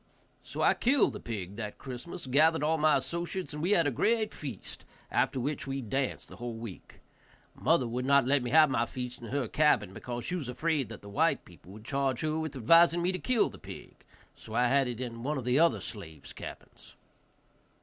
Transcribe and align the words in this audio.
So 0.41 0.63
I 0.63 0.73
killed 0.73 1.13
the 1.13 1.19
pig 1.19 1.57
that 1.57 1.77
Christmas, 1.77 2.25
gathered 2.25 2.63
all 2.63 2.73
of 2.73 2.81
my 2.81 2.97
associates, 2.97 3.53
and 3.53 3.63
had 3.67 3.85
a 3.85 3.91
great 3.91 4.33
feast, 4.33 4.83
after 5.11 5.39
which 5.39 5.67
we 5.67 5.79
danced 5.83 6.27
the 6.27 6.37
whole 6.37 6.55
week. 6.55 7.01
Mother 7.53 7.87
would 7.87 8.05
not 8.05 8.25
let 8.25 8.41
me 8.41 8.49
have 8.49 8.67
my 8.71 8.87
feast 8.87 9.21
in 9.21 9.27
her 9.27 9.47
cabin, 9.47 9.93
because 9.93 10.25
she 10.25 10.33
was 10.33 10.49
afraid 10.49 10.89
that 10.89 11.03
the 11.03 11.07
white 11.09 11.45
people 11.45 11.71
would 11.73 11.85
charge 11.85 12.21
her 12.21 12.39
with 12.39 12.55
advising 12.55 13.03
me 13.03 13.11
to 13.11 13.19
kill 13.19 13.49
the 13.51 13.59
pig, 13.59 13.93
so 14.35 14.55
I 14.55 14.69
had 14.69 14.87
it 14.87 14.99
in 14.99 15.21
one 15.21 15.37
of 15.37 15.45
the 15.45 15.59
other 15.59 15.79
slave's 15.79 16.33
cabins. 16.33 16.95